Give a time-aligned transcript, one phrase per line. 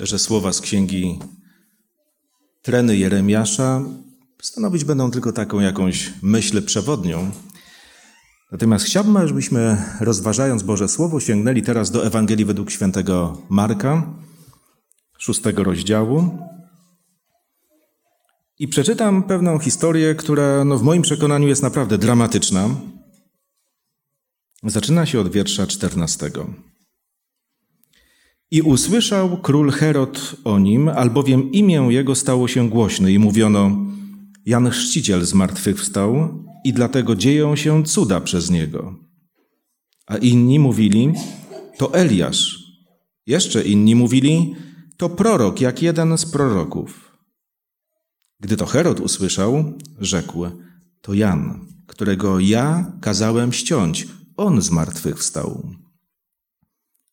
[0.00, 1.18] Że słowa z księgi
[2.62, 3.82] Treny Jeremiasza
[4.42, 7.30] stanowić będą tylko taką jakąś myśl przewodnią.
[8.52, 14.14] Natomiast chciałbym, żebyśmy rozważając Boże Słowo sięgnęli teraz do Ewangelii według świętego Marka,
[15.18, 16.38] szóstego rozdziału.
[18.58, 22.68] I przeczytam pewną historię, która no, w moim przekonaniu jest naprawdę dramatyczna.
[24.62, 26.46] Zaczyna się od wiersza czternastego.
[28.50, 33.86] I usłyszał król Herod o nim, albowiem imię jego stało się głośne i mówiono,
[34.46, 36.28] Jan Chrzciciel zmartwychwstał
[36.64, 38.94] i dlatego dzieją się cuda przez niego.
[40.06, 41.12] A inni mówili,
[41.78, 42.58] to Eliasz.
[43.26, 44.54] Jeszcze inni mówili,
[44.96, 47.18] to prorok, jak jeden z proroków.
[48.40, 49.64] Gdy to Herod usłyszał,
[49.98, 50.46] rzekł,
[51.00, 55.79] to Jan, którego ja kazałem ściąć, on zmartwychwstał.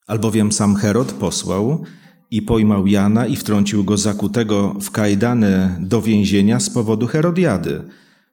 [0.08, 1.84] Albowiem sam Herod posłał
[2.30, 7.82] i pojmał Jana i wtrącił go zakutego w kajdany do więzienia z powodu Herodiady,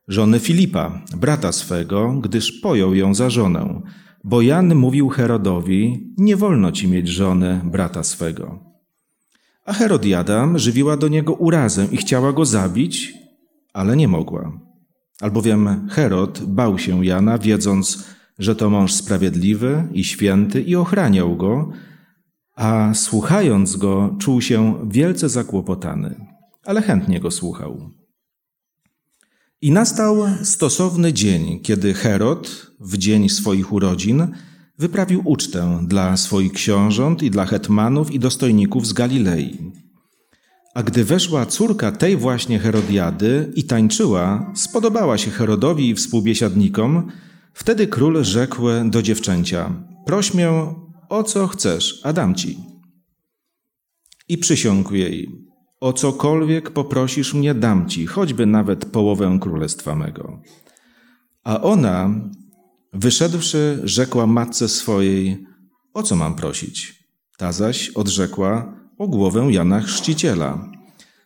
[0.07, 3.81] żony Filipa, brata swego, gdyż pojął ją za żonę.
[4.23, 8.59] Bo Jan mówił Herodowi, nie wolno ci mieć żony brata swego.
[9.65, 13.13] A Herodiada żywiła do niego urazę i chciała go zabić,
[13.73, 14.59] ale nie mogła.
[15.21, 21.71] Albowiem Herod bał się Jana, wiedząc, że to mąż sprawiedliwy i święty i ochraniał go,
[22.55, 26.15] a słuchając go czuł się wielce zakłopotany,
[26.65, 27.91] ale chętnie go słuchał.
[29.61, 34.27] I nastał stosowny dzień, kiedy Herod, w dzień swoich urodzin,
[34.77, 39.71] wyprawił ucztę dla swoich książąt i dla hetmanów i dostojników z Galilei.
[40.73, 47.11] A gdy weszła córka tej właśnie Herodiady i tańczyła, spodobała się Herodowi i współbiesiadnikom,
[47.55, 49.73] Wtedy król rzekł do dziewczęcia:
[50.05, 50.49] Proś mnie
[51.09, 52.57] o co chcesz, a dam ci.
[54.27, 55.29] I przysiągł jej:
[55.79, 60.41] O cokolwiek poprosisz mnie, dam ci, choćby nawet połowę królestwa mego.
[61.43, 62.09] A ona,
[62.93, 65.45] wyszedłszy, rzekła matce swojej:
[65.93, 67.03] O co mam prosić?
[67.37, 70.71] Ta zaś odrzekła: O głowę Jana Chrzciciela.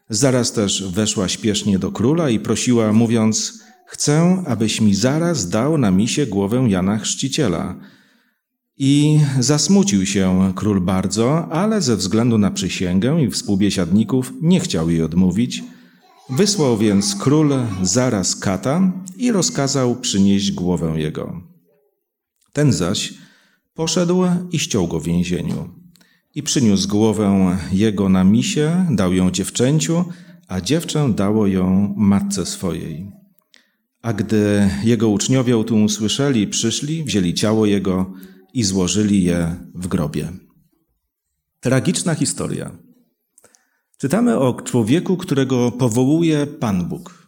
[0.09, 5.92] Zaraz też weszła śpiesznie do króla i prosiła, mówiąc: Chcę, abyś mi zaraz dał na
[5.92, 7.76] misie głowę Jana Chrzciciela.
[8.78, 15.02] I zasmucił się król bardzo, ale ze względu na przysięgę i współbiesiadników nie chciał jej
[15.02, 15.64] odmówić.
[16.30, 21.42] Wysłał więc król zaraz kata i rozkazał przynieść głowę jego.
[22.54, 23.14] Ten zaś
[23.74, 25.70] poszedł i ściął go w więzieniu.
[26.36, 30.06] I przyniósł głowę jego na misie, dał ją dziewczęciu,
[30.48, 33.19] a dziewczę dało ją matce swojej.
[34.02, 38.14] A gdy jego uczniowie o tym usłyszeli, przyszli, wzięli ciało jego
[38.54, 40.32] i złożyli je w grobie.
[41.60, 42.72] Tragiczna historia.
[43.98, 47.28] Czytamy o człowieku, którego powołuje Pan Bóg,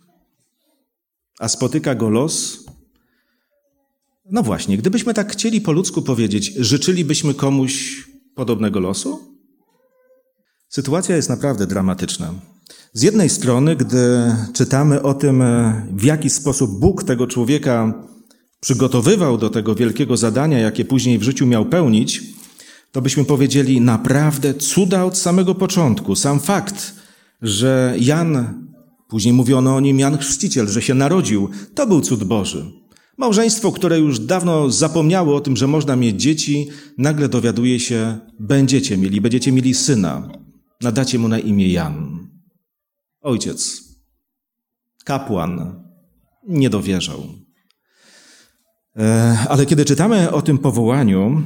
[1.39, 2.65] a spotyka go los.
[4.25, 8.03] No właśnie, gdybyśmy tak chcieli po ludzku powiedzieć, życzylibyśmy komuś
[8.35, 9.37] podobnego losu?
[10.69, 12.33] Sytuacja jest naprawdę dramatyczna.
[12.93, 17.93] Z jednej strony, gdy czytamy o tym, e, w jaki sposób Bóg tego człowieka
[18.59, 22.23] przygotowywał do tego wielkiego zadania, jakie później w życiu miał pełnić,
[22.91, 26.15] to byśmy powiedzieli naprawdę cuda od samego początku.
[26.15, 26.95] Sam fakt,
[27.41, 28.53] że Jan,
[29.07, 32.71] później mówiono o nim Jan Chrzciciel, że się narodził, to był cud Boży.
[33.17, 36.67] Małżeństwo, które już dawno zapomniało o tym, że można mieć dzieci,
[36.97, 40.29] nagle dowiaduje się, będziecie mieli, będziecie mieli syna.
[40.81, 42.30] Nadacie mu na imię Jan.
[43.21, 43.83] Ojciec,
[45.05, 45.83] kapłan,
[46.47, 47.23] nie dowierzał.
[48.97, 51.41] E, ale kiedy czytamy o tym powołaniu,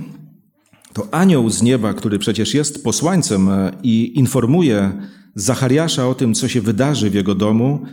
[0.93, 5.01] to anioł z nieba, który przecież jest posłańcem e, i informuje
[5.35, 7.85] Zachariasza o tym, co się wydarzy w jego domu,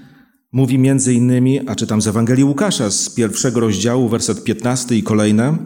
[0.53, 5.56] mówi między innymi, a czytam z Ewangelii Łukasza z pierwszego rozdziału, werset 15 i kolejne,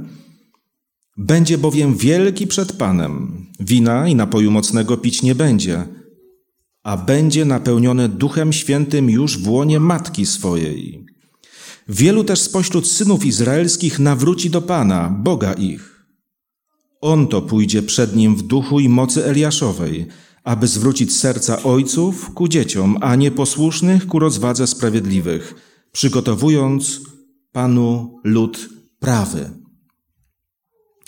[1.16, 5.84] będzie bowiem wielki przed Panem, wina i napoju mocnego pić nie będzie,
[6.86, 11.06] a będzie napełnione Duchem Świętym już w łonie matki swojej.
[11.88, 16.06] Wielu też spośród synów izraelskich nawróci do Pana, Boga ich.
[17.00, 20.06] On to pójdzie przed nim w duchu i mocy Eliaszowej,
[20.44, 25.54] aby zwrócić serca ojców ku dzieciom, a nieposłusznych ku rozwadze sprawiedliwych,
[25.92, 27.00] przygotowując
[27.52, 28.68] Panu lud
[28.98, 29.50] prawy.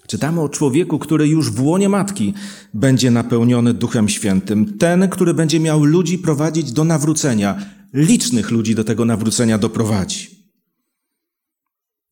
[0.09, 2.35] Czytamy o człowieku, który już w łonie matki
[2.75, 4.79] będzie napełniony Duchem Świętym.
[4.79, 7.59] Ten, który będzie miał ludzi prowadzić do nawrócenia,
[7.93, 10.29] licznych ludzi do tego nawrócenia doprowadzi.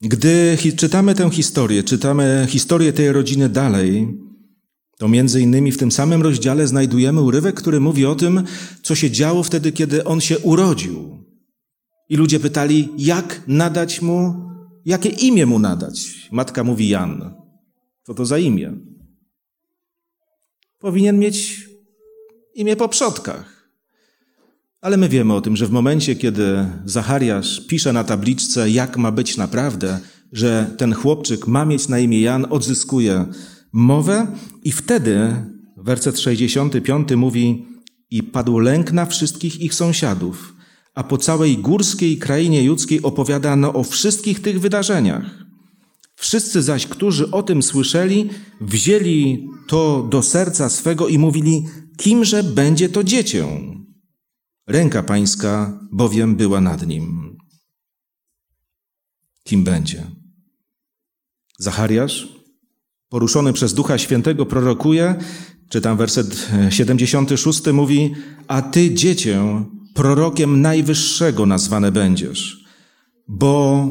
[0.00, 4.08] Gdy czytamy tę historię, czytamy historię tej rodziny dalej,
[4.98, 8.42] To między innymi w tym samym rozdziale znajdujemy urywek, który mówi o tym,
[8.82, 11.24] co się działo wtedy, kiedy on się urodził.
[12.08, 14.34] I ludzie pytali, jak nadać mu,
[14.84, 16.28] jakie imię mu nadać.
[16.32, 17.45] Matka mówi Jan.
[18.06, 18.72] Co to za imię?
[20.78, 21.68] Powinien mieć
[22.54, 23.70] imię po przodkach.
[24.80, 29.12] Ale my wiemy o tym, że w momencie, kiedy Zachariasz pisze na tabliczce, jak ma
[29.12, 30.00] być naprawdę,
[30.32, 33.26] że ten chłopczyk ma mieć na imię Jan, odzyskuje
[33.72, 34.26] mowę
[34.62, 35.34] i wtedy
[35.76, 37.66] werset 65 mówi
[38.10, 40.54] i padł lęk na wszystkich ich sąsiadów,
[40.94, 45.45] a po całej górskiej krainie judzkiej opowiadano o wszystkich tych wydarzeniach.
[46.16, 48.30] Wszyscy zaś, którzy o tym słyszeli,
[48.60, 51.64] wzięli to do serca swego i mówili,
[51.96, 53.46] kimże będzie to dziecię?
[54.66, 57.36] Ręka pańska bowiem była nad nim.
[59.44, 60.06] Kim będzie?
[61.58, 62.28] Zachariasz,
[63.08, 65.14] poruszony przez Ducha Świętego, prorokuje,
[65.68, 68.14] czytam werset 76, mówi,
[68.48, 69.64] a ty, dziecię,
[69.94, 72.64] prorokiem Najwyższego nazwane będziesz,
[73.28, 73.88] bo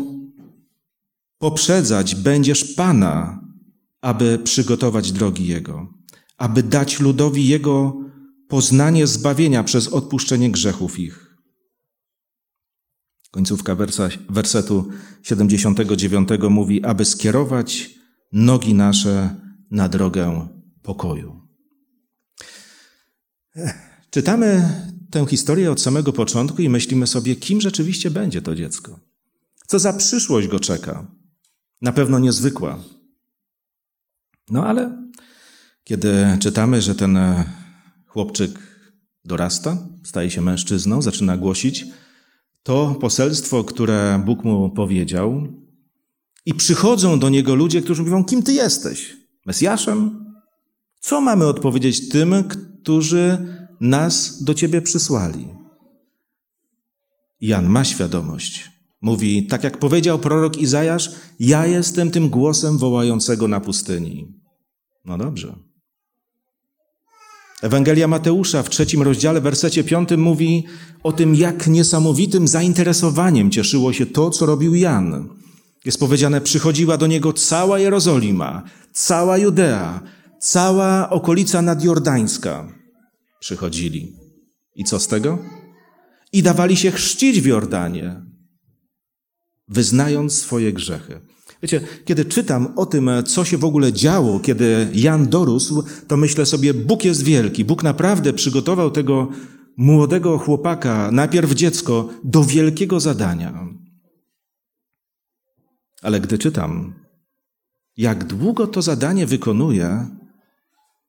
[1.45, 3.42] poprzedzać będziesz Pana,
[4.01, 5.88] aby przygotować drogi Jego,
[6.38, 8.01] aby dać ludowi Jego
[8.47, 11.36] poznanie zbawienia przez odpuszczenie grzechów ich.
[13.31, 14.89] Końcówka wersa, wersetu
[15.24, 17.89] 79 mówi, aby skierować
[18.31, 19.36] nogi nasze
[19.71, 20.48] na drogę
[20.81, 21.41] pokoju.
[24.09, 24.69] Czytamy
[25.12, 29.00] tę historię od samego początku i myślimy sobie, kim rzeczywiście będzie to dziecko.
[29.68, 31.14] Co za przyszłość go czeka.
[31.85, 32.79] Na pewno niezwykła.
[34.49, 35.09] No ale
[35.83, 37.19] kiedy czytamy, że ten
[38.07, 38.59] chłopczyk
[39.25, 41.85] dorasta, staje się mężczyzną, zaczyna głosić
[42.63, 45.47] to poselstwo, które Bóg mu powiedział,
[46.45, 49.17] i przychodzą do niego ludzie, którzy mówią: Kim ty jesteś?
[49.45, 50.25] Mesjaszem?
[50.99, 53.38] Co mamy odpowiedzieć tym, którzy
[53.81, 55.47] nas do ciebie przysłali?
[57.41, 58.75] Jan ma świadomość.
[59.05, 64.27] Mówi, tak jak powiedział prorok Izajasz, ja jestem tym głosem wołającego na pustyni.
[65.05, 65.55] No dobrze.
[67.61, 70.63] Ewangelia Mateusza w trzecim rozdziale, wersecie piątym mówi
[71.03, 75.29] o tym, jak niesamowitym zainteresowaniem cieszyło się to, co robił Jan.
[75.85, 78.63] Jest powiedziane, przychodziła do niego cała Jerozolima,
[78.93, 79.99] cała Judea,
[80.39, 82.67] cała okolica nadjordańska.
[83.39, 84.13] Przychodzili.
[84.75, 85.39] I co z tego?
[86.33, 88.34] I dawali się chrzcić w Jordanie,
[89.67, 91.21] wyznając swoje grzechy.
[91.62, 96.45] Wiecie, kiedy czytam o tym, co się w ogóle działo, kiedy Jan dorósł, to myślę
[96.45, 97.65] sobie, Bóg jest wielki.
[97.65, 99.29] Bóg naprawdę przygotował tego
[99.77, 103.67] młodego chłopaka, najpierw dziecko, do wielkiego zadania.
[106.01, 106.94] Ale gdy czytam,
[107.97, 110.07] jak długo to zadanie wykonuje,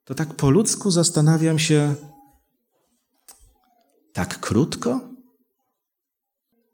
[0.04, 1.94] to tak po ludzku zastanawiam się,
[4.12, 5.00] tak krótko?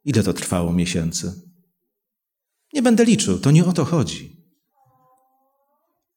[0.04, 1.51] Ile to trwało miesięcy?
[2.72, 4.42] Nie będę liczył, to nie o to chodzi.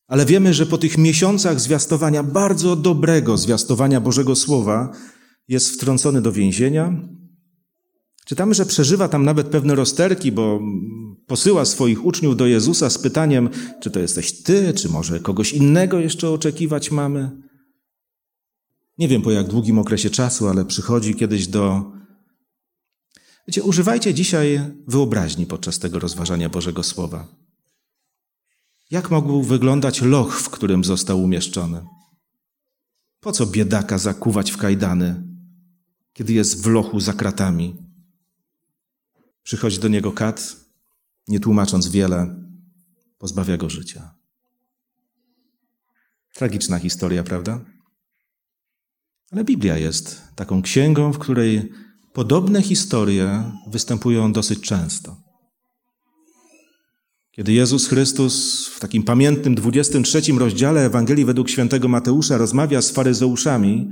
[0.07, 4.91] Ale wiemy, że po tych miesiącach zwiastowania, bardzo dobrego zwiastowania Bożego Słowa,
[5.47, 6.93] jest wtrącony do więzienia.
[8.25, 10.59] Czytamy, że przeżywa tam nawet pewne rozterki, bo
[11.27, 13.49] posyła swoich uczniów do Jezusa z pytaniem,
[13.81, 17.31] czy to jesteś ty, czy może kogoś innego jeszcze oczekiwać mamy.
[18.97, 21.94] Nie wiem po jak długim okresie czasu, ale przychodzi kiedyś do
[23.47, 27.27] Wiecie, używajcie dzisiaj wyobraźni podczas tego rozważania Bożego Słowa.
[28.91, 31.85] Jak mógł wyglądać loch, w którym został umieszczony?
[33.19, 35.23] Po co biedaka zakuwać w kajdany,
[36.13, 37.75] kiedy jest w lochu za kratami?
[39.43, 40.55] Przychodzi do niego kat,
[41.27, 42.35] nie tłumacząc wiele,
[43.17, 44.15] pozbawia go życia.
[46.33, 47.65] Tragiczna historia, prawda?
[49.31, 51.71] Ale Biblia jest taką księgą, w której
[52.15, 55.17] Podobne historie występują dosyć często.
[57.31, 63.91] Kiedy Jezus Chrystus w takim pamiętnym 23 rozdziale Ewangelii według świętego Mateusza rozmawia z faryzeuszami,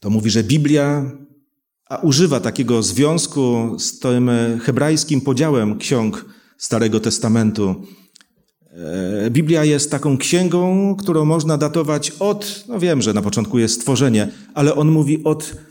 [0.00, 1.10] to mówi, że Biblia
[1.88, 4.30] a używa takiego związku z tym
[4.62, 6.24] hebrajskim podziałem ksiąg
[6.58, 7.86] Starego Testamentu.
[8.70, 13.74] E, Biblia jest taką księgą, którą można datować od, no wiem, że na początku jest
[13.74, 15.65] stworzenie, ale on mówi od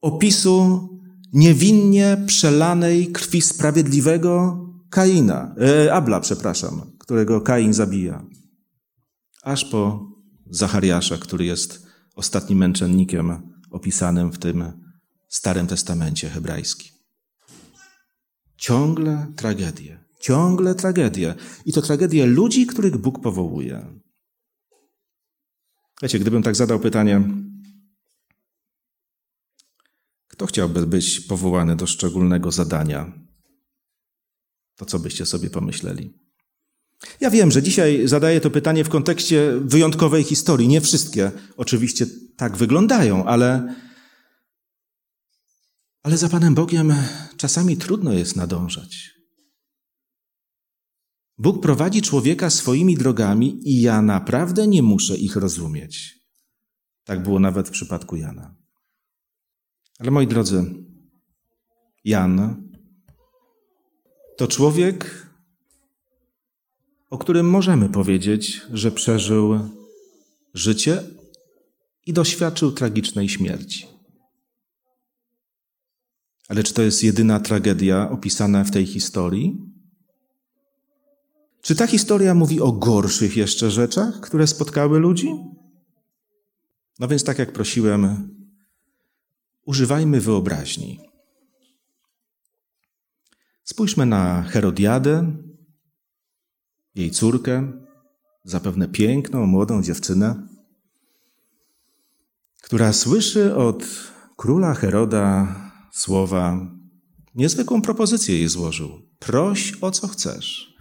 [0.00, 0.88] opisu
[1.32, 8.26] niewinnie przelanej krwi sprawiedliwego Kaina, e, Abla, przepraszam, którego Kain zabija.
[9.42, 10.10] Aż po
[10.50, 14.72] Zachariasza, który jest ostatnim męczennikiem opisanym w tym
[15.28, 16.92] Starym Testamencie hebrajskim.
[18.56, 21.34] Ciągle tragedie, ciągle tragedie.
[21.64, 24.00] I to tragedie ludzi, których Bóg powołuje.
[26.02, 27.22] Wiecie, gdybym tak zadał pytanie,
[30.40, 33.12] kto chciałby być powołany do szczególnego zadania,
[34.76, 36.14] to co byście sobie pomyśleli?
[37.20, 40.68] Ja wiem, że dzisiaj zadaję to pytanie w kontekście wyjątkowej historii.
[40.68, 42.06] Nie wszystkie oczywiście
[42.36, 43.74] tak wyglądają, ale,
[46.02, 46.94] ale za Panem Bogiem
[47.36, 49.10] czasami trudno jest nadążać.
[51.38, 56.18] Bóg prowadzi człowieka swoimi drogami i ja naprawdę nie muszę ich rozumieć.
[57.04, 58.59] Tak było nawet w przypadku Jana.
[60.00, 60.64] Ale moi drodzy,
[62.04, 62.62] Jan
[64.36, 65.26] to człowiek,
[67.10, 69.58] o którym możemy powiedzieć, że przeżył
[70.54, 71.02] życie
[72.06, 73.86] i doświadczył tragicznej śmierci.
[76.48, 79.58] Ale czy to jest jedyna tragedia opisana w tej historii?
[81.60, 85.28] Czy ta historia mówi o gorszych jeszcze rzeczach, które spotkały ludzi?
[86.98, 88.28] No więc, tak jak prosiłem,
[89.70, 91.00] używajmy wyobraźni.
[93.64, 95.36] Spójrzmy na Herodiadę,
[96.94, 97.72] jej córkę,
[98.44, 100.48] zapewne piękną, młodą dziewczynę,
[102.62, 103.84] która słyszy od
[104.36, 105.54] króla Heroda
[105.92, 106.66] słowa,
[107.34, 109.02] niezwykłą propozycję jej złożył.
[109.18, 110.74] Proś o co chcesz.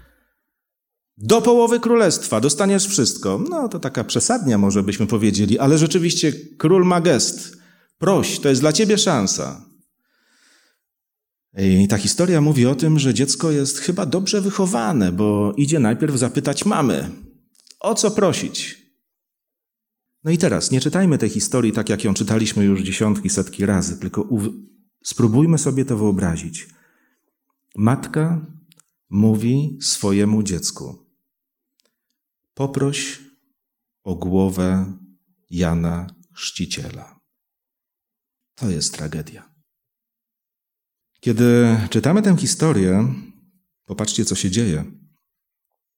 [1.17, 3.43] Do połowy królestwa dostaniesz wszystko.
[3.50, 7.58] No to taka przesadnia, może byśmy powiedzieli, ale rzeczywiście król ma gest.
[8.00, 9.65] Proś, to jest dla ciebie szansa.
[11.58, 16.15] I ta historia mówi o tym, że dziecko jest chyba dobrze wychowane, bo idzie najpierw
[16.15, 17.10] zapytać mamy,
[17.79, 18.79] o co prosić.
[20.24, 23.98] No i teraz nie czytajmy tej historii tak, jak ją czytaliśmy już dziesiątki, setki razy,
[24.00, 24.27] tylko
[25.03, 26.68] spróbujmy sobie to wyobrazić.
[27.75, 28.46] Matka
[29.10, 31.06] mówi swojemu dziecku:
[32.53, 33.20] Poproś
[34.03, 34.94] o głowę
[35.50, 37.18] Jana Chrzciciela.
[38.59, 39.49] To jest tragedia.
[41.19, 43.13] Kiedy czytamy tę historię,
[43.85, 44.85] popatrzcie, co się dzieje.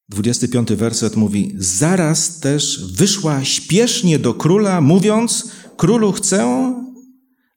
[0.10, 6.74] 25 werset mówi: Zaraz też wyszła śpiesznie do króla, mówiąc: Królu, chcę,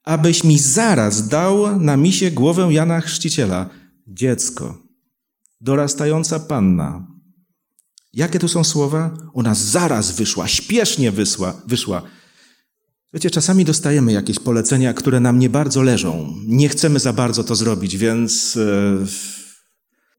[0.05, 3.71] abyś mi zaraz dał na misie głowę Jana Chrzciciela.
[4.07, 4.79] Dziecko,
[5.61, 7.15] dorastająca panna,
[8.15, 9.17] Jakie tu są słowa?
[9.33, 12.03] Ona zaraz wyszła, śpiesznie wysła, wyszła.
[13.15, 16.35] Wiecie, czasami dostajemy jakieś polecenia, które nam nie bardzo leżą.
[16.47, 19.07] Nie chcemy za bardzo to zrobić, więc, e,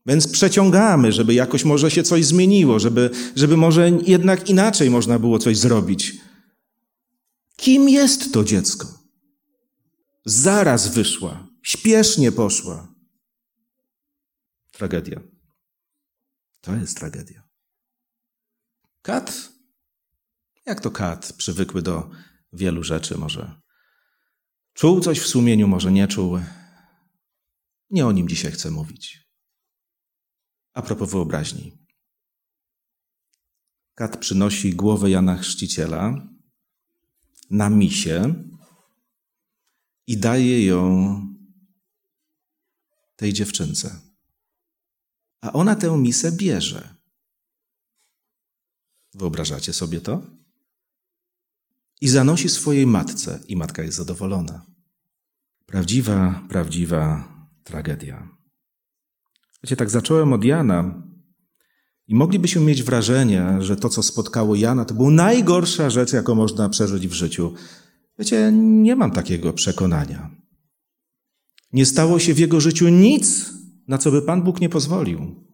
[0.06, 5.40] więc przeciągamy, żeby jakoś może się coś zmieniło, żeby, żeby może jednak inaczej można było
[5.40, 6.14] coś zrobić.
[7.56, 8.88] Kim jest to dziecko?
[10.26, 12.88] Zaraz wyszła, śpiesznie poszła.
[14.72, 15.22] Tragedia.
[16.62, 17.44] To jest tragedia.
[19.02, 19.50] Kat?
[20.66, 21.34] Jak to kat?
[21.38, 22.10] Przywykły do
[22.56, 23.62] wielu rzeczy, może.
[24.74, 26.40] Czuł coś w sumieniu, może nie czuł.
[27.90, 29.30] Nie o nim dzisiaj chcę mówić.
[30.74, 31.78] A propos wyobraźni.
[33.96, 36.28] Kat przynosi głowę Jana Chrzciciela
[37.50, 38.34] na misie
[40.08, 41.22] i daje ją
[43.16, 44.02] tej dziewczynce.
[45.42, 46.96] A ona tę misę bierze.
[49.14, 50.45] Wyobrażacie sobie to?
[52.02, 54.66] I zanosi swojej matce, i matka jest zadowolona.
[55.66, 57.28] Prawdziwa, prawdziwa
[57.64, 58.30] tragedia.
[59.64, 61.04] Wiecie, tak zacząłem od Jana
[62.08, 66.70] i moglibyśmy mieć wrażenie, że to, co spotkało Jana, to była najgorsza rzecz, jaką można
[66.70, 67.54] przeżyć w życiu.
[68.20, 70.32] Wiecie, nie mam takiego przekonania.
[71.74, 73.54] Nie stało się w jego życiu nic,
[73.88, 75.45] na co by Pan Bóg nie pozwolił.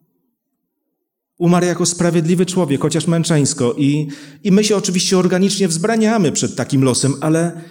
[1.42, 3.74] Umarł jako sprawiedliwy człowiek, chociaż męczeńsko.
[3.78, 4.08] I,
[4.44, 7.62] I my się oczywiście organicznie wzbraniamy przed takim losem, ale,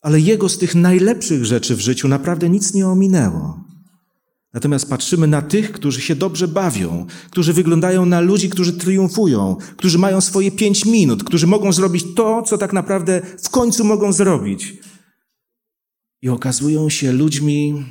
[0.00, 3.64] ale jego z tych najlepszych rzeczy w życiu naprawdę nic nie ominęło.
[4.52, 9.98] Natomiast patrzymy na tych, którzy się dobrze bawią, którzy wyglądają na ludzi, którzy triumfują, którzy
[9.98, 14.74] mają swoje pięć minut, którzy mogą zrobić to, co tak naprawdę w końcu mogą zrobić.
[16.22, 17.84] I okazują się ludźmi,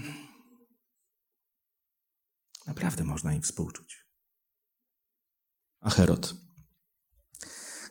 [2.67, 4.02] naprawdę można im współczuć
[5.83, 6.35] a Herod.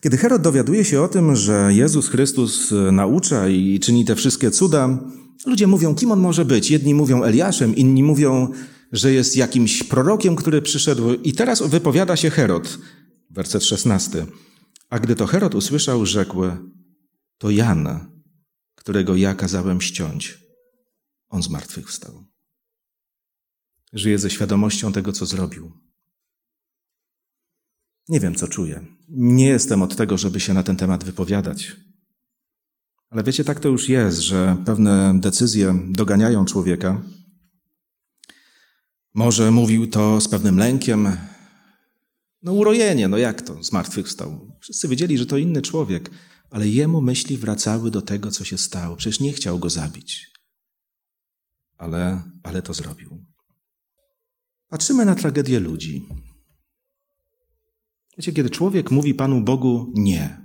[0.00, 4.98] Kiedy Herod dowiaduje się o tym, że Jezus Chrystus naucza i czyni te wszystkie cuda,
[5.46, 6.70] ludzie mówią, kim on może być.
[6.70, 8.48] Jedni mówią Eliaszem, inni mówią,
[8.92, 11.12] że jest jakimś prorokiem, który przyszedł.
[11.12, 12.78] I teraz wypowiada się Herod,
[13.30, 14.26] werset 16.
[14.90, 16.42] A gdy to Herod usłyszał, rzekł,
[17.38, 18.12] to Jan,
[18.74, 20.38] którego ja kazałem ściąć.
[21.28, 22.24] On zmartwychwstał.
[23.92, 25.72] Żyje ze świadomością tego, co zrobił.
[28.08, 28.84] Nie wiem, co czuję.
[29.08, 31.76] Nie jestem od tego, żeby się na ten temat wypowiadać.
[33.10, 37.02] Ale wiecie, tak to już jest, że pewne decyzje doganiają człowieka.
[39.14, 41.16] Może mówił to z pewnym lękiem.
[42.42, 43.62] No urojenie, no jak to?
[43.62, 44.56] Zmartwychwstał.
[44.60, 46.10] Wszyscy wiedzieli, że to inny człowiek,
[46.50, 48.96] ale jemu myśli wracały do tego, co się stało.
[48.96, 50.32] Przecież nie chciał go zabić.
[51.78, 53.24] Ale, ale to zrobił.
[54.68, 56.08] Patrzymy na tragedię ludzi.
[58.16, 60.42] Wiecie, kiedy człowiek mówi Panu Bogu nie,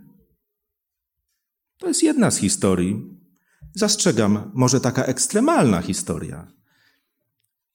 [1.77, 3.17] to jest jedna z historii.
[3.75, 6.51] Zastrzegam, może taka ekstremalna historia.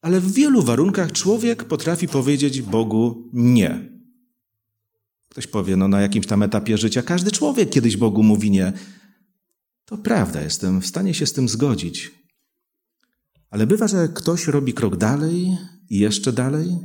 [0.01, 3.93] Ale w wielu warunkach człowiek potrafi powiedzieć Bogu nie.
[5.29, 8.73] Ktoś powie, no na jakimś tam etapie życia każdy człowiek kiedyś Bogu mówi nie.
[9.85, 12.11] To prawda, jestem w stanie się z tym zgodzić.
[13.51, 15.57] Ale bywa, że ktoś robi krok dalej
[15.91, 16.79] i jeszcze dalej.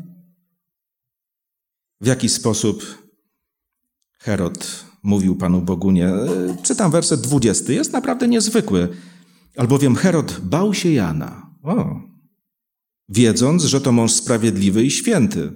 [2.01, 3.08] W jaki sposób
[4.20, 6.10] Herod mówił Panu Bogu nie?
[6.63, 7.74] Czytam werset 20.
[7.74, 8.89] Jest naprawdę niezwykły.
[9.58, 11.51] Albowiem Herod bał się Jana.
[11.63, 12.00] O,
[13.10, 15.51] wiedząc, że to mąż sprawiedliwy i święty.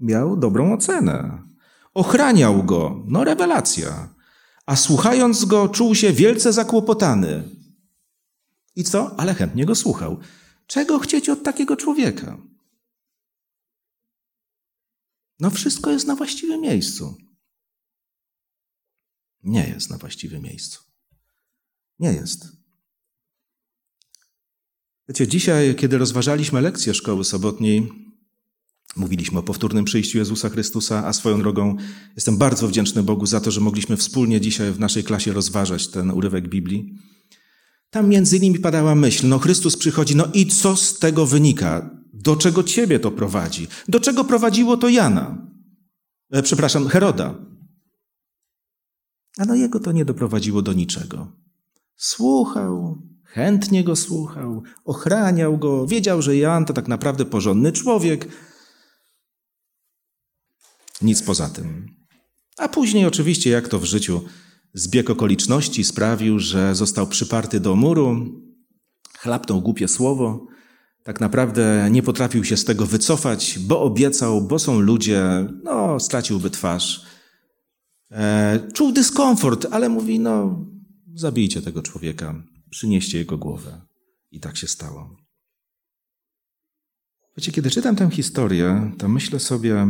[0.00, 1.42] Miał dobrą ocenę.
[1.94, 3.04] Ochraniał go.
[3.06, 4.08] No, rewelacja.
[4.66, 7.42] A słuchając go, czuł się wielce zakłopotany.
[8.76, 9.20] I co?
[9.20, 10.18] Ale chętnie go słuchał.
[10.66, 12.36] Czego chcieć od takiego człowieka?
[15.40, 17.16] No, wszystko jest na właściwym miejscu.
[19.44, 20.80] Nie jest na właściwym miejscu.
[21.98, 22.46] Nie jest.
[25.08, 27.88] Wiecie, dzisiaj, kiedy rozważaliśmy lekcję szkoły sobotniej,
[28.96, 31.76] mówiliśmy o powtórnym przyjściu Jezusa Chrystusa, a swoją drogą
[32.16, 36.10] jestem bardzo wdzięczny Bogu za to, że mogliśmy wspólnie dzisiaj w naszej klasie rozważać ten
[36.10, 36.94] urywek Biblii.
[37.90, 41.97] Tam między innymi padała myśl, no Chrystus przychodzi, no i co z tego wynika?
[42.28, 43.68] Do czego ciebie to prowadzi?
[43.88, 45.46] Do czego prowadziło to Jana?
[46.30, 47.34] E, przepraszam, Heroda.
[49.38, 51.32] A no jego to nie doprowadziło do niczego.
[51.96, 58.28] Słuchał, chętnie go słuchał, ochraniał go, wiedział, że Jan to tak naprawdę porządny człowiek.
[61.02, 61.96] Nic poza tym.
[62.58, 64.20] A później oczywiście, jak to w życiu,
[64.74, 68.26] zbieg okoliczności sprawił, że został przyparty do muru,
[69.18, 70.46] chlapnął głupie słowo,
[71.08, 76.50] tak naprawdę nie potrafił się z tego wycofać, bo obiecał, bo są ludzie, no, straciłby
[76.50, 77.06] twarz.
[78.10, 80.66] E, czuł dyskomfort, ale mówi, no,
[81.14, 83.80] zabijcie tego człowieka, przynieście jego głowę.
[84.30, 85.16] I tak się stało.
[87.36, 89.86] Wiecie, kiedy czytam tę historię, to myślę sobie,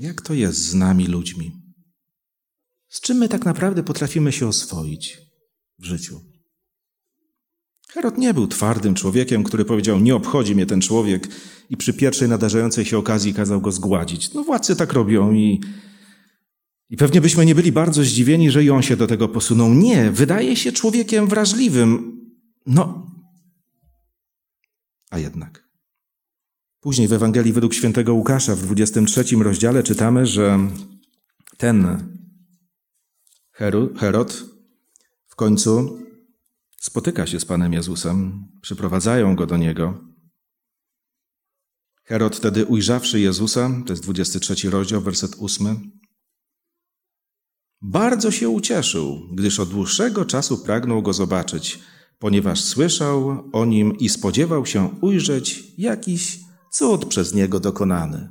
[0.00, 1.52] jak to jest z nami ludźmi?
[2.88, 5.18] Z czym my tak naprawdę potrafimy się oswoić
[5.78, 6.35] w życiu?
[7.96, 11.28] Herod nie był twardym człowiekiem, który powiedział: Nie obchodzi mnie ten człowiek,
[11.70, 14.34] i przy pierwszej nadarzającej się okazji kazał go zgładzić.
[14.34, 15.60] No, władcy tak robią i,
[16.90, 19.74] i pewnie byśmy nie byli bardzo zdziwieni, że i on się do tego posunął.
[19.74, 22.20] Nie, wydaje się człowiekiem wrażliwym.
[22.66, 23.06] No,
[25.10, 25.68] a jednak.
[26.80, 30.58] Później w Ewangelii według świętego Łukasza w 23 rozdziale czytamy, że
[31.56, 31.98] ten
[33.96, 34.44] Herod
[35.26, 36.05] w końcu
[36.76, 40.04] spotyka się z Panem Jezusem, przyprowadzają go do niego.
[42.04, 45.92] Herod wtedy ujrzawszy Jezusa, to jest 23 rozdział, werset 8,
[47.82, 51.78] bardzo się ucieszył, gdyż od dłuższego czasu pragnął go zobaczyć,
[52.18, 56.38] ponieważ słyszał o nim i spodziewał się ujrzeć jakiś
[56.72, 58.28] cud przez niego dokonany.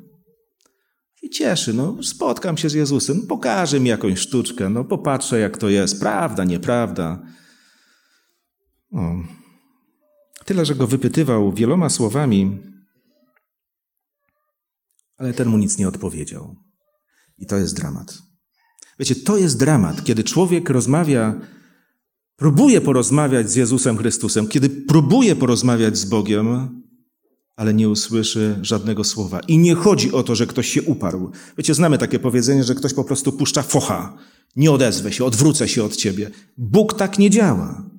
[1.22, 5.70] I cieszy, no, spotkam się z Jezusem, pokaże mi jakąś sztuczkę, no, popatrzę jak to
[5.70, 7.22] jest, prawda, nieprawda.
[8.96, 9.24] No.
[10.46, 12.58] Tyle, że go wypytywał wieloma słowami,
[15.18, 16.56] ale ten mu nic nie odpowiedział.
[17.38, 18.18] I to jest dramat.
[19.00, 21.42] Wiecie, to jest dramat, kiedy człowiek rozmawia,
[22.36, 26.82] próbuje porozmawiać z Jezusem Chrystusem, kiedy próbuje porozmawiać z Bogiem,
[27.56, 29.40] ale nie usłyszy żadnego słowa.
[29.40, 31.32] I nie chodzi o to, że ktoś się uparł.
[31.58, 34.18] Wiecie, znamy takie powiedzenie, że ktoś po prostu puszcza focha.
[34.56, 36.32] Nie odezwę się, odwrócę się od ciebie.
[36.58, 37.95] Bóg tak nie działa.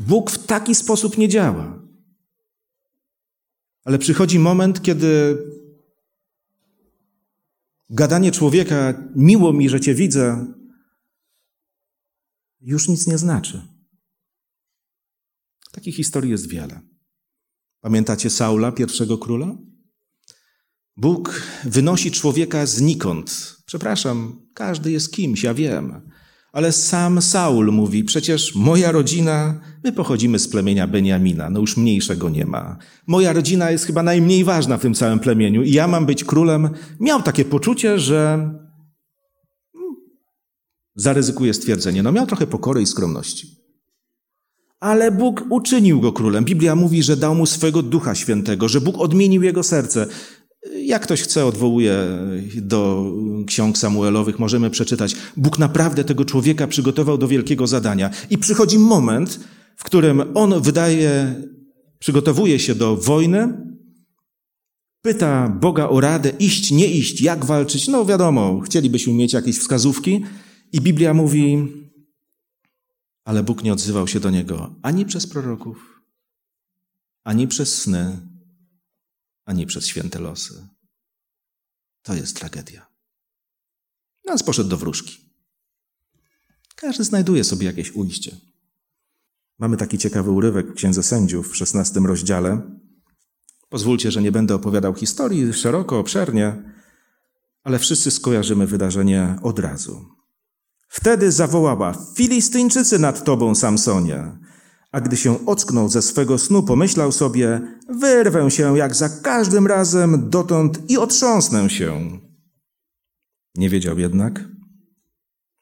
[0.00, 1.82] Bóg w taki sposób nie działa.
[3.84, 5.38] Ale przychodzi moment, kiedy
[7.90, 10.46] gadanie człowieka, miło mi, że Cię widzę,
[12.60, 13.62] już nic nie znaczy.
[15.72, 16.80] Takich historii jest wiele.
[17.80, 19.56] Pamiętacie Saula, pierwszego króla?
[20.96, 23.56] Bóg wynosi człowieka znikąd.
[23.66, 26.10] Przepraszam, każdy jest kimś, ja wiem.
[26.52, 32.28] Ale sam Saul mówi, przecież moja rodzina, my pochodzimy z plemienia Beniamina, no już mniejszego
[32.28, 32.76] nie ma.
[33.06, 36.70] Moja rodzina jest chyba najmniej ważna w tym całym plemieniu i ja mam być królem.
[37.00, 38.36] Miał takie poczucie, że
[39.72, 39.96] hmm,
[40.94, 42.02] zaryzykuje stwierdzenie.
[42.02, 43.60] No miał trochę pokory i skromności.
[44.80, 46.44] Ale Bóg uczynił go królem.
[46.44, 50.06] Biblia mówi, że dał mu swego ducha świętego, że Bóg odmienił jego serce.
[50.82, 51.94] Jak ktoś chce, odwołuje
[52.56, 53.12] do
[53.46, 55.16] ksiąg Samuelowych, możemy przeczytać.
[55.36, 58.10] Bóg naprawdę tego człowieka przygotował do wielkiego zadania.
[58.30, 59.40] I przychodzi moment,
[59.76, 61.34] w którym on wydaje,
[61.98, 63.48] przygotowuje się do wojny,
[65.02, 67.88] pyta Boga o radę, iść, nie iść, jak walczyć.
[67.88, 70.24] No wiadomo, chcielibyśmy mieć jakieś wskazówki.
[70.72, 71.68] I Biblia mówi,
[73.24, 76.02] ale Bóg nie odzywał się do niego ani przez proroków,
[77.24, 78.29] ani przez sny,
[79.50, 80.68] ani przez święte losy.
[82.02, 82.86] To jest tragedia.
[84.26, 85.16] Nas poszedł do wróżki.
[86.76, 88.36] Każdy znajduje sobie jakieś ujście.
[89.58, 92.78] Mamy taki ciekawy urywek w Księdze Sędziów w szesnastym rozdziale.
[93.68, 96.74] Pozwólcie, że nie będę opowiadał historii szeroko, obszernie,
[97.62, 100.06] ale wszyscy skojarzymy wydarzenie od razu.
[100.88, 104.38] Wtedy zawołała: Filistyńczycy nad tobą, Samsonie.
[104.90, 110.30] A gdy się ocknął ze swego snu, pomyślał sobie: Wyrwę się jak za każdym razem
[110.30, 112.20] dotąd i otrząsnę się.
[113.54, 114.44] Nie wiedział jednak,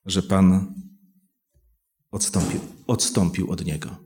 [0.07, 0.75] że Pan
[2.11, 3.97] odstąpił, odstąpił od niego.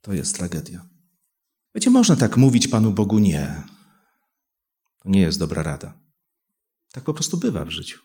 [0.00, 0.88] To jest tragedia.
[1.74, 3.62] Wiecie, można tak mówić Panu Bogu nie.
[4.98, 5.94] To nie jest dobra rada.
[6.92, 7.98] Tak po prostu bywa w życiu.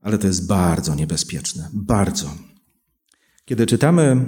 [0.00, 1.70] Ale to jest bardzo niebezpieczne.
[1.72, 2.34] Bardzo.
[3.48, 4.26] Kiedy czytamy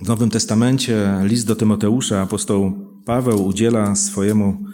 [0.00, 2.72] w Nowym Testamencie list do Tymoteusza, apostoł
[3.04, 4.64] Paweł udziela swojemu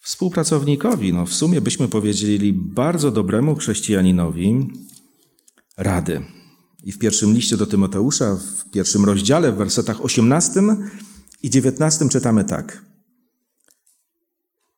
[0.00, 4.68] współpracownikowi, no w sumie byśmy powiedzieli bardzo dobremu chrześcijaninowi,
[5.76, 6.22] rady.
[6.84, 10.60] I w pierwszym liście do Tymoteusza, w pierwszym rozdziale, w wersetach 18
[11.42, 12.84] i 19 czytamy tak.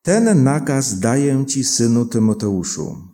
[0.01, 3.12] Ten nakaz daję ci, synu Tymoteuszu,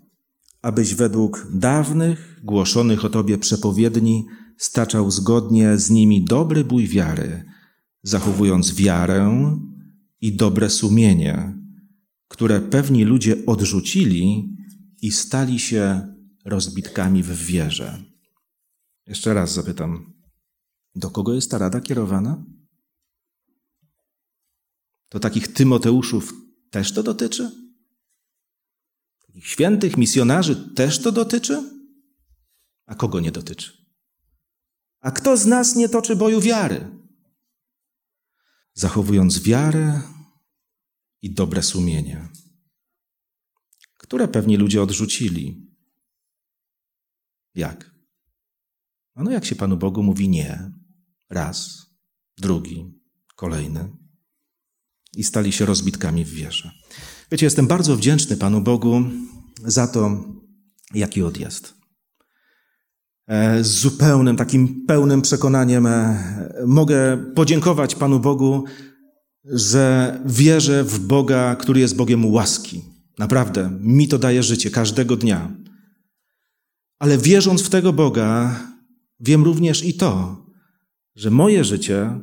[0.62, 4.26] abyś według dawnych, głoszonych o Tobie przepowiedni
[4.58, 7.46] staczał zgodnie z nimi dobry bój wiary,
[8.04, 9.58] zachowując wiarę
[10.22, 11.54] i dobre sumienie,
[12.28, 14.56] które pewni ludzie odrzucili
[15.02, 16.14] i stali się
[16.46, 18.04] rozbitkami w wierze.
[19.08, 20.14] Jeszcze raz zapytam,
[20.96, 22.44] do kogo jest ta rada kierowana?
[25.10, 26.34] To takich Tymoteuszów
[26.70, 27.69] też to dotyczy?
[29.42, 31.80] Świętych misjonarzy też to dotyczy?
[32.86, 33.88] A kogo nie dotyczy?
[35.00, 36.92] A kto z nas nie toczy boju wiary?
[38.74, 40.02] Zachowując wiarę
[41.22, 42.30] i dobre sumienie,
[43.98, 45.70] które pewnie ludzie odrzucili.
[47.56, 47.92] Jak?
[49.16, 50.72] No jak się Panu Bogu mówi nie,
[51.30, 51.86] raz,
[52.38, 53.00] drugi,
[53.36, 53.98] kolejny
[55.14, 56.72] i stali się rozbitkami w wierze.
[57.32, 59.04] Wiecie, jestem bardzo wdzięczny Panu Bogu
[59.66, 60.24] za to,
[60.94, 61.74] jaki odjazd.
[63.28, 66.24] E, z zupełnym, takim pełnym przekonaniem e,
[66.66, 68.64] mogę podziękować Panu Bogu,
[69.46, 72.82] że wierzę w Boga, który jest Bogiem łaski.
[73.18, 75.52] Naprawdę, mi to daje życie każdego dnia.
[77.00, 78.60] Ale wierząc w tego Boga,
[79.20, 80.46] wiem również i to,
[81.16, 82.20] że moje życie,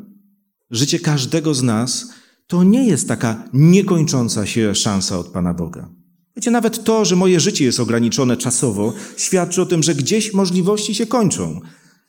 [0.71, 2.12] życie każdego z nas,
[2.46, 5.88] to nie jest taka niekończąca się szansa od Pana Boga.
[6.37, 10.94] Wiecie, nawet to, że moje życie jest ograniczone czasowo, świadczy o tym, że gdzieś możliwości
[10.94, 11.61] się kończą.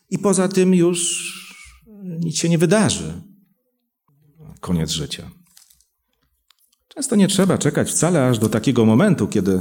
[0.09, 1.33] I poza tym już
[2.19, 3.21] nic się nie wydarzy.
[4.59, 5.31] Koniec życia.
[6.87, 9.59] Często nie trzeba czekać wcale aż do takiego momentu, kiedy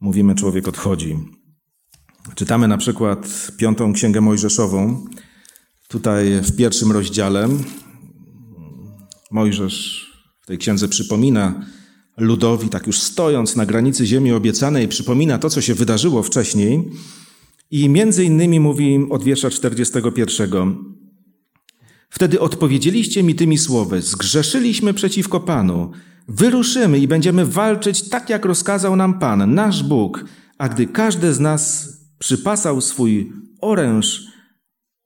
[0.00, 1.18] mówimy, człowiek odchodzi.
[2.34, 5.04] Czytamy na przykład piątą księgę Mojżeszową.
[5.88, 7.48] Tutaj w pierwszym rozdziale
[9.34, 10.06] Mojżesz
[10.40, 11.66] w tej księdze przypomina
[12.16, 16.84] ludowi, tak już stojąc na granicy ziemi obiecanej, przypomina to, co się wydarzyło wcześniej.
[17.70, 20.76] I między innymi mówi od wiersza 41.
[22.10, 25.90] Wtedy odpowiedzieliście mi tymi słowy: Zgrzeszyliśmy przeciwko Panu.
[26.28, 30.24] Wyruszymy i będziemy walczyć tak, jak rozkazał nam Pan, nasz Bóg.
[30.58, 34.33] A gdy każdy z nas przypasał swój oręż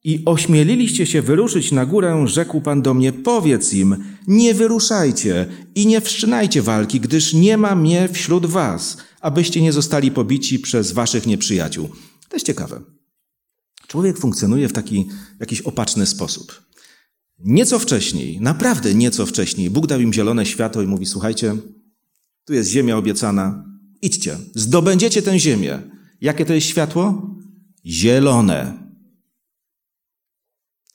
[0.08, 5.86] i ośmieliliście się wyruszyć na górę, rzekł Pan do mnie, powiedz im, nie wyruszajcie i
[5.86, 11.26] nie wszczynajcie walki, gdyż nie ma mnie wśród was, abyście nie zostali pobici przez waszych
[11.26, 11.88] nieprzyjaciół.
[12.28, 12.80] To jest ciekawe.
[13.86, 15.06] Człowiek funkcjonuje w taki
[15.40, 16.62] jakiś opaczny sposób.
[17.38, 21.56] Nieco wcześniej, naprawdę nieco wcześniej, Bóg dał im zielone światło i mówi, słuchajcie,
[22.44, 23.64] tu jest ziemia obiecana,
[24.02, 25.82] idźcie, zdobędziecie tę ziemię.
[26.20, 27.36] Jakie to jest światło?
[27.86, 28.87] Zielone.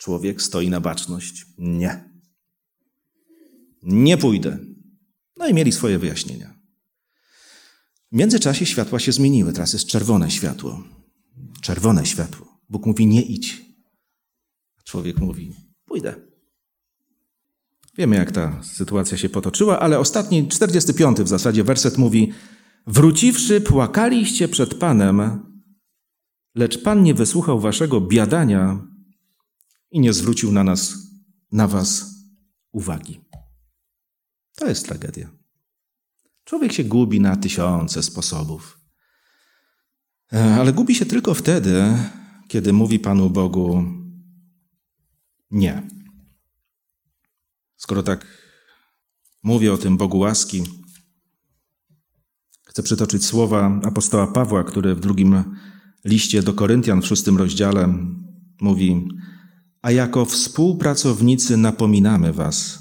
[0.04, 1.46] Człowiek stoi na baczność.
[1.58, 2.10] Nie.
[3.84, 4.60] Nie pójdę.
[5.38, 6.60] No i mieli swoje wyjaśnienia.
[8.12, 9.54] W międzyczasie światła się zmieniły.
[9.54, 10.84] Teraz jest czerwone światło.
[11.62, 12.62] Czerwone światło.
[12.70, 13.62] Bóg mówi: Nie idź.
[14.84, 16.16] Człowiek mówi: Pójdę.
[17.98, 22.32] Wiemy, jak ta sytuacja się potoczyła, ale ostatni, 45 w zasadzie werset mówi:
[22.88, 25.40] Wróciwszy, płakaliście przed Panem,
[26.56, 28.93] lecz Pan nie wysłuchał waszego biadania
[29.94, 30.98] i nie zwrócił na nas,
[31.52, 32.06] na was
[32.72, 33.22] uwagi.
[34.56, 35.30] To jest tragedia.
[36.44, 38.80] Człowiek się gubi na tysiące sposobów.
[40.34, 41.98] E, ale gubi się tylko wtedy,
[42.48, 43.84] kiedy mówi Panu Bogu
[45.52, 45.88] nie.
[47.76, 48.28] Skoro tak
[49.44, 50.64] mówię o tym Bogu łaski,
[52.66, 55.44] chcę przytoczyć słowa apostoła Pawła, który w drugim
[56.06, 57.94] liście do Koryntian w szóstym rozdziale
[58.62, 59.08] mówi:
[59.84, 62.80] A jako współpracownicy napominamy Was,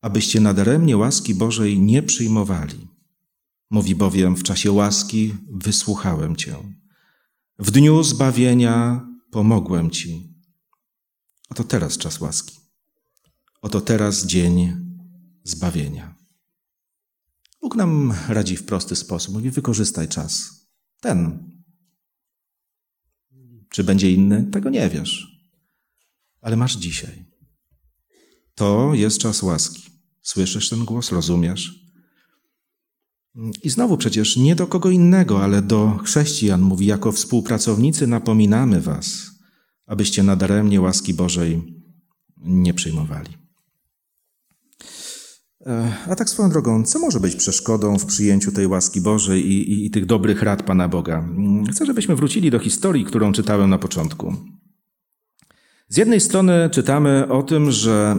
[0.00, 2.88] abyście nadaremnie łaski Bożej nie przyjmowali.
[3.70, 6.56] Mówi bowiem: W czasie łaski wysłuchałem Cię.
[7.58, 10.34] W dniu zbawienia pomogłem Ci.
[11.48, 12.58] Oto teraz czas łaski.
[13.62, 14.76] Oto teraz dzień
[15.44, 16.14] zbawienia.
[17.60, 19.34] Bóg nam radzi w prosty sposób.
[19.34, 20.50] Mówi: wykorzystaj czas.
[21.00, 21.50] Ten.
[23.68, 24.44] Czy będzie inny?
[24.44, 25.39] Tego nie wiesz.
[26.40, 27.24] Ale masz dzisiaj.
[28.54, 29.90] To jest czas łaski.
[30.22, 31.90] Słyszysz ten głos, rozumiesz?
[33.62, 39.30] I znowu przecież nie do kogo innego, ale do chrześcijan mówi: jako współpracownicy napominamy Was,
[39.86, 41.62] abyście nadaremnie łaski Bożej
[42.36, 43.40] nie przyjmowali.
[45.66, 49.72] E, a tak swoją drogą, co może być przeszkodą w przyjęciu tej łaski Bożej i,
[49.72, 51.18] i, i tych dobrych rad Pana Boga?
[51.18, 54.36] Mm, chcę, żebyśmy wrócili do historii, którą czytałem na początku.
[55.90, 58.16] Z jednej strony czytamy o tym, że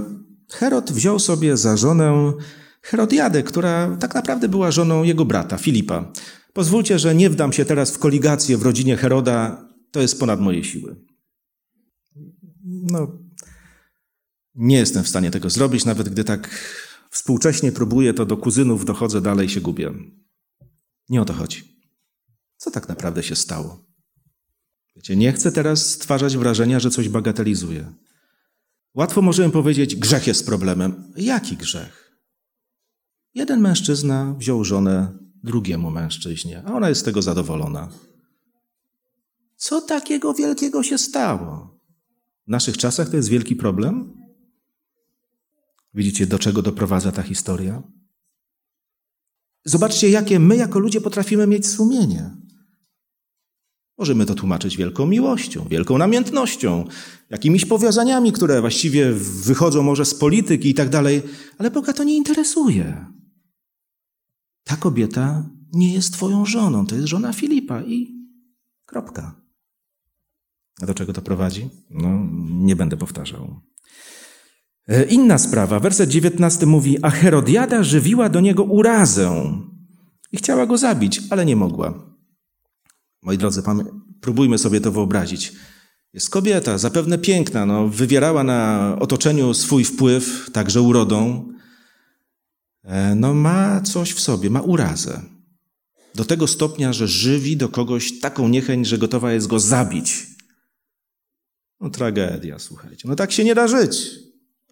[0.49, 2.33] Herod wziął sobie za żonę
[2.81, 6.11] Herodiadę, która tak naprawdę była żoną jego brata, Filipa.
[6.53, 10.63] Pozwólcie, że nie wdam się teraz w koligację w rodzinie Heroda, to jest ponad moje
[10.63, 10.95] siły.
[12.65, 13.07] No,
[14.55, 16.49] nie jestem w stanie tego zrobić, nawet gdy tak
[17.09, 19.93] współcześnie próbuję, to do kuzynów dochodzę dalej się gubię.
[21.09, 21.63] Nie o to chodzi.
[22.57, 23.90] Co tak naprawdę się stało?
[24.95, 27.93] Wiecie, nie chcę teraz stwarzać wrażenia, że coś bagatelizuję.
[28.93, 31.13] Łatwo możemy powiedzieć, grzech jest problemem.
[31.17, 32.17] Jaki grzech?
[33.33, 37.89] Jeden mężczyzna wziął żonę drugiemu mężczyźnie, a ona jest z tego zadowolona.
[39.55, 41.79] Co takiego wielkiego się stało?
[42.47, 44.13] W naszych czasach to jest wielki problem?
[45.93, 47.83] Widzicie, do czego doprowadza ta historia?
[49.65, 52.40] Zobaczcie, jakie my jako ludzie potrafimy mieć sumienie.
[54.01, 56.85] Możemy to tłumaczyć wielką miłością, wielką namiętnością,
[57.29, 59.13] jakimiś powiązaniami, które właściwie
[59.45, 61.21] wychodzą może z polityki i tak dalej,
[61.57, 63.05] ale Boga to nie interesuje.
[64.63, 68.15] Ta kobieta nie jest twoją żoną, to jest żona Filipa i
[68.85, 69.41] kropka.
[70.81, 71.69] A do czego to prowadzi?
[71.89, 73.61] No, nie będę powtarzał.
[74.87, 79.53] E, inna sprawa, werset 19 mówi, a Herodiada żywiła do niego urazę
[80.31, 82.10] i chciała go zabić, ale nie mogła.
[83.21, 83.63] Moi drodzy,
[84.21, 85.53] próbujmy sobie to wyobrazić.
[86.13, 91.49] Jest kobieta, zapewne piękna, no, wywierała na otoczeniu swój wpływ, także urodą.
[92.83, 95.21] E, no, ma coś w sobie, ma urazę.
[96.15, 100.27] Do tego stopnia, że żywi do kogoś taką niechęć, że gotowa jest go zabić.
[101.79, 103.07] No, tragedia, słuchajcie.
[103.07, 104.09] No, tak się nie da żyć.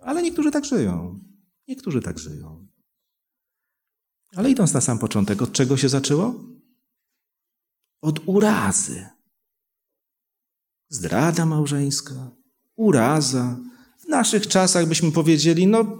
[0.02, 1.20] Ale niektórzy tak żyją.
[1.68, 2.68] Niektórzy tak żyją.
[4.36, 6.49] Ale idąc na sam początek, od czego się zaczęło?
[8.02, 9.06] Od urazy.
[10.90, 12.32] Zdrada małżeńska,
[12.76, 13.58] uraza.
[13.98, 15.98] W naszych czasach byśmy powiedzieli, no,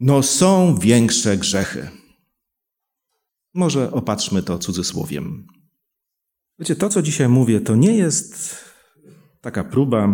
[0.00, 1.90] no są większe grzechy.
[3.54, 5.46] Może opatrzmy to cudzysłowiem.
[6.58, 8.56] Wiecie, to co dzisiaj mówię, to nie jest
[9.40, 10.08] taka próba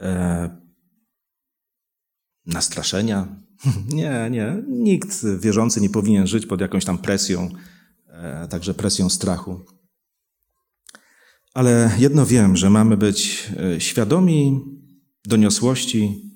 [0.00, 0.50] e,
[2.46, 3.28] nastraszenia.
[3.88, 4.62] Nie, nie.
[4.68, 7.50] Nikt wierzący nie powinien żyć pod jakąś tam presją,
[8.50, 9.64] także presją strachu.
[11.54, 14.60] Ale jedno wiem, że mamy być e, świadomi
[15.24, 16.30] doniosłości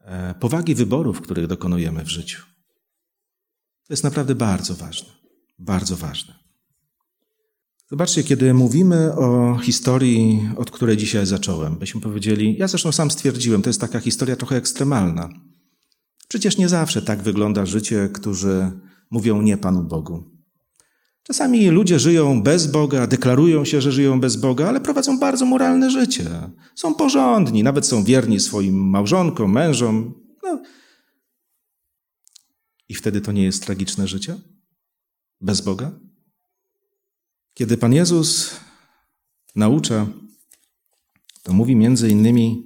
[0.00, 2.42] e, powagi wyborów, których dokonujemy w życiu.
[3.86, 5.08] To jest naprawdę bardzo ważne.
[5.58, 6.34] Bardzo ważne.
[7.90, 13.62] Zobaczcie, kiedy mówimy o historii, od której dzisiaj zacząłem, byśmy powiedzieli, ja zresztą sam stwierdziłem,
[13.62, 15.28] to jest taka historia trochę ekstremalna.
[16.28, 18.72] Przecież nie zawsze tak wygląda życie, którzy
[19.14, 20.24] mówią nie Panu Bogu.
[21.22, 25.90] Czasami ludzie żyją bez Boga, deklarują się, że żyją bez Boga, ale prowadzą bardzo moralne
[25.90, 26.24] życie.
[26.74, 30.14] Są porządni, nawet są wierni swoim małżonkom, mężom.
[30.42, 30.62] No.
[32.88, 34.36] I wtedy to nie jest tragiczne życie?
[35.40, 35.92] Bez Boga?
[37.54, 38.50] Kiedy Pan Jezus
[39.56, 40.06] naucza,
[41.42, 42.64] to mówi między innymi: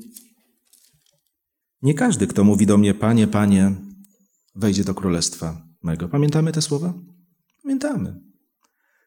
[1.82, 3.74] Nie każdy, kto mówi do mnie, Panie, Panie,
[4.54, 6.08] wejdzie do królestwa mego.
[6.08, 6.94] Pamiętamy te słowa?
[7.62, 8.20] Pamiętamy.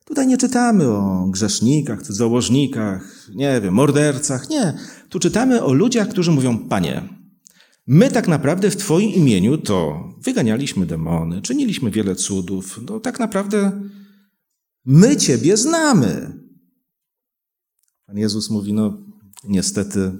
[0.05, 4.49] Tutaj nie czytamy o grzesznikach, założnikach, nie wiem, mordercach.
[4.49, 4.77] Nie.
[5.09, 7.09] Tu czytamy o ludziach, którzy mówią: Panie,
[7.87, 12.79] my tak naprawdę w Twoim imieniu to wyganialiśmy demony, czyniliśmy wiele cudów.
[12.89, 13.81] No tak naprawdę
[14.85, 16.39] my Ciebie znamy.
[18.05, 18.97] Pan Jezus mówi: No,
[19.43, 20.11] niestety,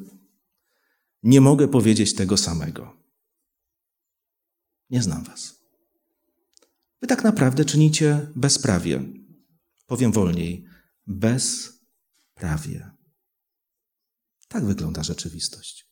[1.24, 2.98] nie mogę powiedzieć tego samego.
[4.90, 5.61] Nie znam Was.
[7.02, 9.04] Wy tak naprawdę czynicie bezprawie
[9.92, 10.66] powiem wolniej,
[11.08, 12.92] bezprawie.
[14.48, 15.92] Tak wygląda rzeczywistość.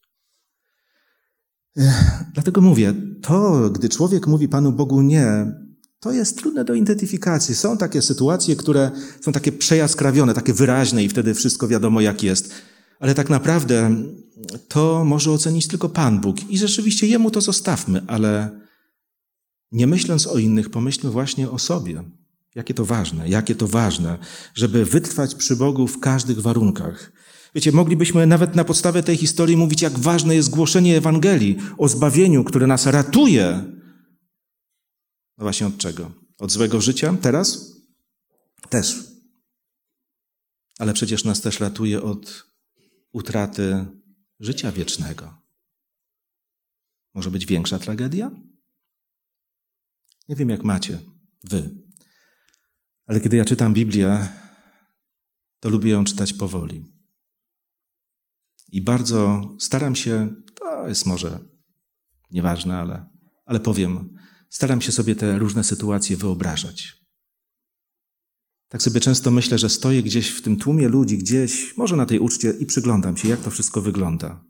[2.34, 5.52] Dlatego mówię, to, gdy człowiek mówi Panu Bogu nie,
[6.00, 7.56] to jest trudne do identyfikacji.
[7.56, 8.92] Są takie sytuacje, które
[9.22, 12.52] są takie przejaskrawione, takie wyraźne i wtedy wszystko wiadomo jak jest.
[13.00, 13.96] Ale tak naprawdę
[14.68, 18.60] to może ocenić tylko Pan Bóg i rzeczywiście Jemu to zostawmy, ale
[19.72, 22.04] nie myśląc o innych, pomyślmy właśnie o sobie.
[22.56, 24.18] Jakie to ważne, jakie to ważne,
[24.56, 27.12] żeby wytrwać przy Bogu w każdych warunkach.
[27.56, 32.44] Wiecie, moglibyśmy nawet na podstawie tej historii mówić, jak ważne jest głoszenie Ewangelii o zbawieniu,
[32.44, 33.64] które nas ratuje.
[35.38, 36.12] No właśnie od czego?
[36.38, 37.18] Od złego życia?
[37.22, 37.76] Teraz?
[38.70, 39.04] Też.
[40.80, 42.46] Ale przecież nas też ratuje od
[43.12, 43.86] utraty
[44.40, 45.34] życia wiecznego.
[47.14, 48.32] Może być większa tragedia?
[50.30, 51.00] Nie wiem, jak macie,
[51.44, 51.70] wy.
[53.06, 54.28] Ale kiedy ja czytam Biblię,
[55.60, 56.86] to lubię ją czytać powoli.
[58.72, 61.40] I bardzo staram się, to jest może
[62.32, 63.10] nieważne, ale,
[63.46, 64.18] ale powiem,
[64.50, 67.00] staram się sobie te różne sytuacje wyobrażać.
[68.68, 72.20] Tak sobie często myślę, że stoję gdzieś w tym tłumie ludzi, gdzieś, może na tej
[72.20, 74.49] uczcie i przyglądam się, jak to wszystko wygląda.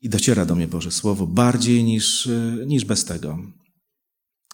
[0.00, 2.28] I dociera do mnie Boże Słowo bardziej niż,
[2.66, 3.38] niż bez tego.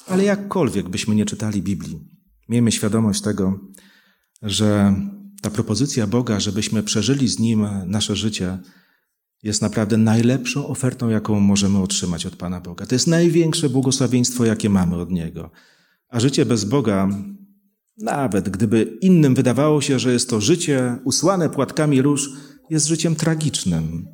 [0.06, 2.00] Ale jakkolwiek byśmy nie czytali Biblii,
[2.48, 3.60] miejmy świadomość tego,
[4.42, 4.94] że
[5.42, 8.58] ta propozycja Boga, żebyśmy przeżyli z Nim nasze życie,
[9.42, 12.86] jest naprawdę najlepszą ofertą, jaką możemy otrzymać od Pana Boga.
[12.86, 15.50] To jest największe błogosławieństwo, jakie mamy od Niego.
[16.08, 17.08] A życie bez Boga,
[17.98, 22.30] nawet gdyby innym wydawało się, że jest to życie usłane płatkami róż,
[22.70, 24.06] jest życiem tragicznym.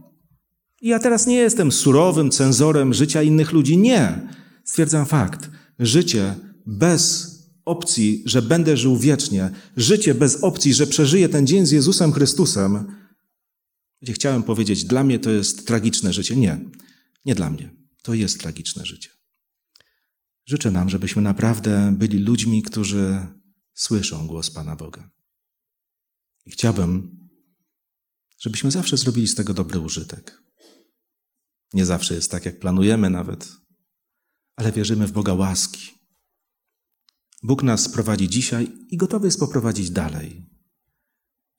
[0.83, 3.79] Ja teraz nie jestem surowym cenzorem życia innych ludzi.
[3.79, 4.29] Nie.
[4.65, 5.51] Stwierdzam fakt.
[5.79, 6.35] Życie
[6.67, 7.33] bez
[7.65, 12.97] opcji, że będę żył wiecznie, życie bez opcji, że przeżyję ten dzień z Jezusem Chrystusem,
[14.01, 16.37] gdzie chciałem powiedzieć, dla mnie to jest tragiczne życie.
[16.37, 16.61] Nie,
[17.25, 17.71] nie dla mnie.
[18.03, 19.11] To jest tragiczne życie.
[20.47, 23.27] Życzę nam, żebyśmy naprawdę byli ludźmi, którzy
[23.75, 25.11] słyszą głos Pana Boga.
[26.47, 27.19] I chciałbym,
[28.39, 30.43] żebyśmy zawsze zrobili z tego dobry użytek.
[31.73, 33.49] Nie zawsze jest tak, jak planujemy nawet,
[34.57, 35.91] ale wierzymy w Boga łaski.
[37.43, 40.47] Bóg nas prowadzi dzisiaj i gotowy jest poprowadzić dalej.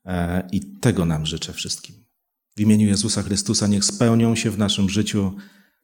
[0.06, 1.96] E, I tego nam życzę wszystkim.
[2.58, 5.36] W imieniu Jezusa Chrystusa niech spełnią się w naszym życiu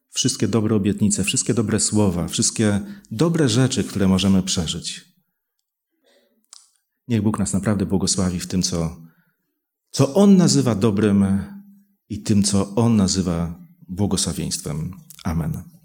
[0.09, 5.05] wszystkie dobre obietnice, wszystkie dobre słowa, wszystkie dobre rzeczy, które możemy przeżyć.
[7.07, 9.01] Niech Bóg nas naprawdę błogosławi w tym, co,
[9.91, 11.25] co On nazywa dobrym
[12.09, 14.91] i tym, co On nazywa błogosławieństwem.
[15.23, 15.78] Amen.